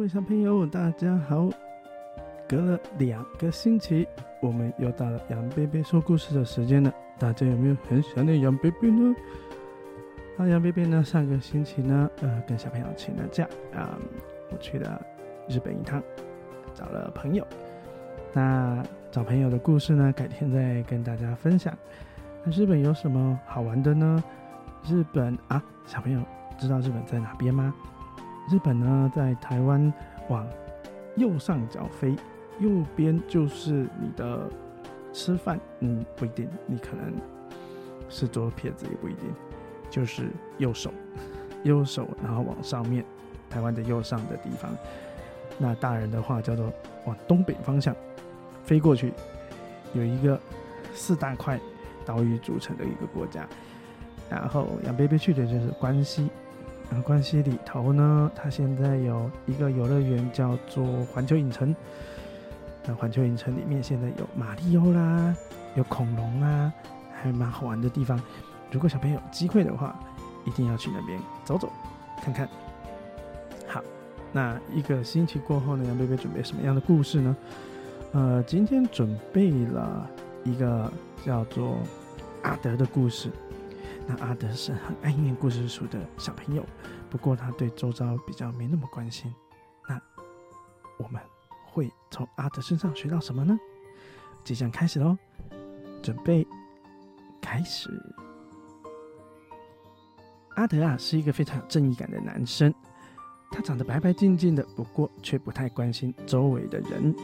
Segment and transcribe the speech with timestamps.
[0.00, 1.46] 各位小朋友，大家好！
[2.48, 4.08] 隔了两个星期，
[4.40, 6.90] 我们又到了杨贝贝说故事的时间了。
[7.18, 9.14] 大家有没有很想念杨贝贝呢？
[10.38, 11.04] 啊，杨贝贝呢？
[11.04, 13.98] 上个星期呢，呃，跟小朋友请了假啊，
[14.50, 15.04] 我去了
[15.46, 16.02] 日本一趟，
[16.72, 17.46] 找了朋友。
[18.32, 21.76] 那找朋友的故事呢，改天再跟大家分享。
[22.42, 24.24] 那日本有什么好玩的呢？
[24.82, 26.22] 日本啊，小朋友
[26.58, 27.74] 知道日本在哪边吗？
[28.50, 29.92] 日本呢，在台湾
[30.28, 30.44] 往
[31.16, 32.16] 右上角飞，
[32.58, 34.48] 右边就是你的
[35.12, 35.60] 吃饭。
[35.78, 37.14] 嗯，不一定，你可能
[38.08, 39.32] 是左撇子也不一定，
[39.88, 40.92] 就是右手，
[41.62, 43.04] 右手，然后往上面，
[43.48, 44.68] 台湾的右上的地方。
[45.56, 46.72] 那大人的话叫做
[47.06, 47.94] 往东北方向
[48.64, 49.12] 飞过去，
[49.92, 50.40] 有一个
[50.92, 51.60] 四大块
[52.04, 53.46] 岛屿组成的一个国家。
[54.28, 56.28] 然后杨贝贝去的就是关西。
[57.02, 61.74] 关西里头呢，它现在有一个游乐园叫做环球影城。
[62.86, 65.36] 那环球影城里面现在有马里奥啦，
[65.74, 66.72] 有恐龙啊，
[67.12, 68.20] 还蛮好玩的地方。
[68.70, 69.98] 如果小朋友有机会的话，
[70.46, 71.70] 一定要去那边走走
[72.22, 72.48] 看看。
[73.66, 73.82] 好，
[74.32, 77.36] 那一个星期过后呢，杨贝贝准备什么样的故事呢？
[78.12, 80.08] 呃，今天准备了
[80.42, 80.90] 一个
[81.24, 81.78] 叫做
[82.42, 83.30] 阿德的故事。
[84.06, 86.64] 那阿德是很爱念故事书的小朋友，
[87.08, 89.32] 不过他对周遭比较没那么关心。
[89.88, 90.00] 那
[90.98, 91.20] 我们
[91.64, 93.56] 会从阿德身上学到什么呢？
[94.42, 95.16] 即将开始喽，
[96.02, 96.46] 准备
[97.40, 97.88] 开始。
[100.56, 102.74] 阿德啊，是一个非常有正义感的男生，
[103.50, 107.14] 他长得白白净净的，不过却不太关心周围的人。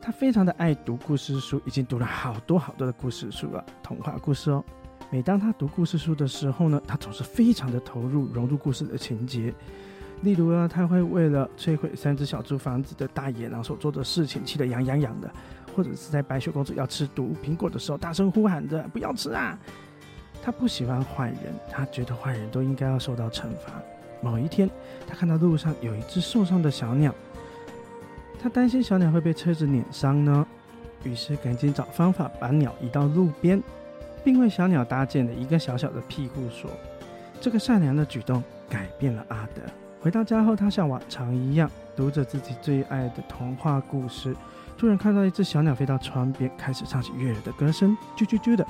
[0.00, 4.64] 他非常的爱读故事书，已经读了好多好多的故事书了，童话故事哦。
[5.12, 9.52] 每当他读故事书的时候呢，他总是非常的投入，融入故事的情节。
[10.22, 15.28] 例如呢，他会为了摧毁三只小猪房子的大野狼所做的事情气得痒痒痒的，
[15.74, 19.58] 或者是在白雪公主要吃毒苹果的时候，大声呼喊着“不要吃啊”。
[20.42, 23.82] 他不喜欢坏人，他觉得坏人都应该要受到惩罚。
[24.22, 24.70] 某一天，
[25.08, 27.12] 他看到路上有一只受伤的小鸟，
[28.40, 30.46] 他担心小鸟会被车子碾伤呢，
[31.02, 33.60] 于是赶紧找方法把鸟移到路边。
[34.24, 36.70] 并为小鸟搭建了一个小小的庇护所。
[37.40, 39.62] 这个善良的举动改变了阿德。
[40.00, 44.34] 回到家后，他像往常一样读着自己最爱的童话故事。
[44.78, 48.66] 突然看到一只小鸟飞到窗边，开始唱起悦耳的歌声，啾啾啾的。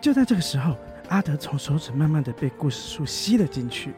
[0.00, 0.76] 就在这个时候，
[1.08, 3.92] 阿德从手指慢慢的被故事书吸了进去。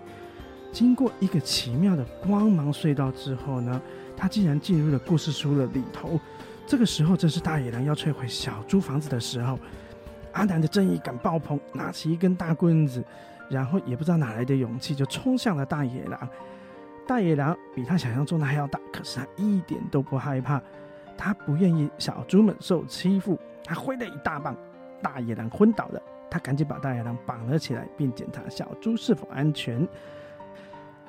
[0.73, 3.81] 经过一个奇妙的光芒隧道之后呢，
[4.17, 6.19] 他竟然进入了故事书的里头。
[6.67, 9.59] 这个时候正是大野狼要摧毁小猪房子的时候。
[10.33, 13.05] 阿南的正义感爆棚，拿起一根大棍子，
[13.49, 16.29] 然后也不知道哪来的勇气，就冲向了大野狼。
[17.07, 20.61] 大野狼比他想象中的还要大，可是他一点都不害怕，
[21.17, 23.39] 他不愿意小猪们受欺负。
[23.65, 24.57] 他挥了一大棒，
[25.03, 26.03] 大野狼昏倒了。
[26.31, 29.87] 他赶紧把大野狼绑了起来，并检查小猪是否安全。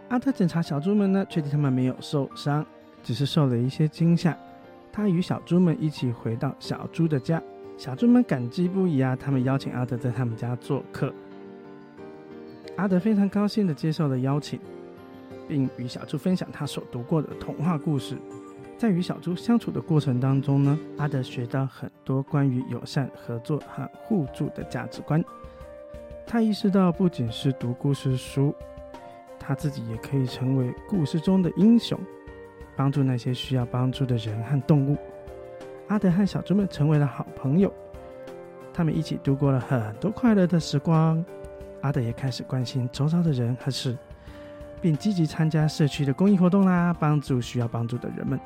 [0.10, 2.66] 阿特检查小猪们呢，确定他们没有受伤，
[3.02, 4.38] 只是受了一些惊吓。
[4.92, 7.42] 他与小猪们一起回到小猪的家。
[7.84, 9.14] 小猪们感激不已啊！
[9.14, 11.14] 他们邀请阿德在他们家做客。
[12.78, 14.58] 阿德非常高兴地接受了邀请，
[15.50, 18.16] 并与小猪分享他所读过的童话故事。
[18.78, 25.22] 在与小猪相处的过程当中呢，阿德学到很多关于友善、合作和互助的价值观。
[26.26, 28.56] 他意识到，不仅是读故事书，
[29.38, 32.00] 他自己也可以成为故事中的英雄，
[32.78, 34.96] 帮助那些需要帮助的人和动物。
[35.94, 37.72] 阿德和小猪们成为了好朋友，
[38.74, 41.24] 他们一起度过了很多快乐的时光。
[41.82, 43.96] 阿德也开始关心周遭的人和事，
[44.82, 48.40] 并积极参加社区的公益活动啦，帮助需要帮助的人们。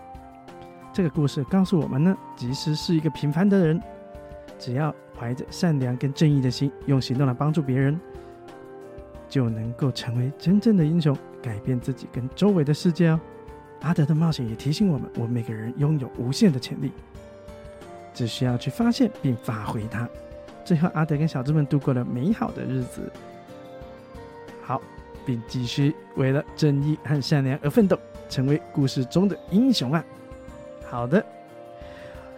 [0.91, 3.81] 这个故事告诉我们呢，即使是一个平凡的人，
[4.59, 7.97] 只要怀着善良跟正义的心，用行动来帮助别人，
[9.29, 13.17] 就能够成为真正的英雄，改变自己跟周围的世界哦。
[13.83, 16.91] 阿德的冒险也提醒我们，我们每个人拥有无限的潜力。
[18.17, 20.09] 只需要去发现并发挥它。
[20.65, 23.11] 最后，阿德跟小猪们度过了美好的日子。
[24.63, 24.81] 好，
[25.23, 27.95] 并继续为了正义和善良而奋斗，
[28.27, 30.03] 成为故事中的英雄啊！
[30.89, 31.23] 好的，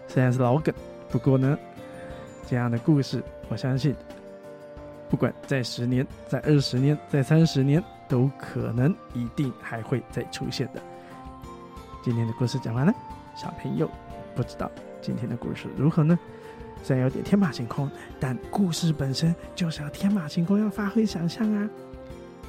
[0.05, 0.75] 虽然是老梗，
[1.07, 1.57] 不过呢，
[2.45, 3.95] 这样的故事，我相信，
[5.09, 10.81] 不管在十年、在二十年、在三十年，都可能一定还会再出现的。
[12.03, 12.93] 今天的故事讲完了，
[13.33, 13.89] 小朋友
[14.35, 14.69] 不知道。
[15.01, 16.17] 今天的故事如何呢？
[16.83, 21.69] 虽然有点天马行空，但故事本身就是要天马行空，要发挥想象啊！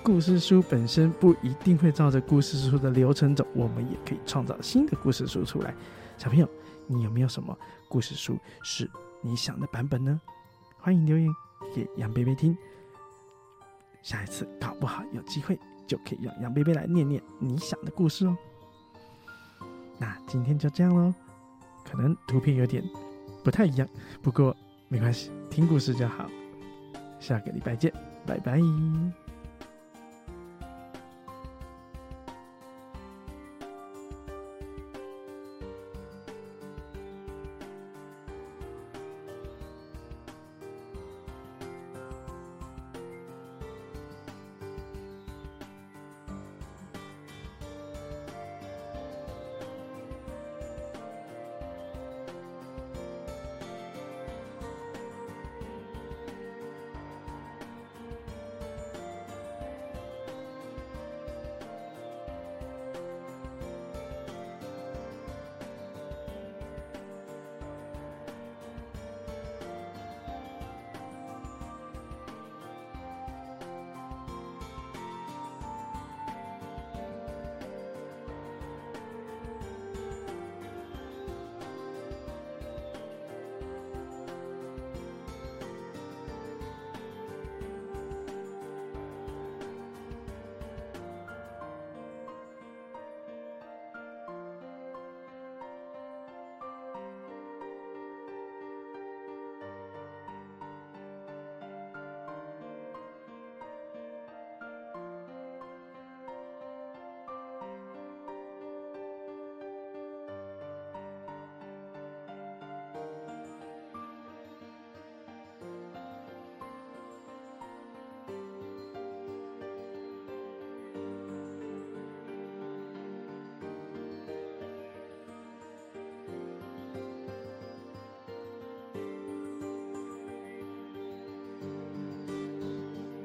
[0.03, 5.75] 故事书本身不一定会照着故事书的流程走，我们也可以创造新的故事书出来。
[6.17, 6.49] 小朋友，
[6.87, 7.57] 你有没有什么
[7.89, 8.89] 故事书是
[9.21, 10.21] 你想的版本呢？
[10.79, 11.29] 欢迎留言
[11.75, 12.57] 给杨贝贝听。
[14.01, 18.37] 下一次搞不好有机会，就可以让杨贝贝来念念你想的故事哦。
[19.99, 21.13] 那今天就这样喽，
[21.85, 22.83] 可能图片有点
[23.45, 23.89] 不太一样，
[24.23, 24.57] 不过
[24.89, 26.29] 没关系，听故事就好。
[27.19, 27.93] 下个礼拜见，
[28.27, 28.61] 拜拜。